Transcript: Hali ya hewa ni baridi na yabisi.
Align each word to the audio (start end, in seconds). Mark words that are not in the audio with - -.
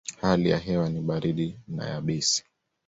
Hali 0.21 0.49
ya 0.49 0.57
hewa 0.57 0.89
ni 0.89 1.01
baridi 1.01 1.59
na 1.67 1.89
yabisi. 1.89 2.43